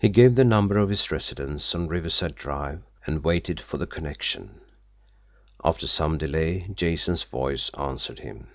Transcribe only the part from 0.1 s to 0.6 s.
the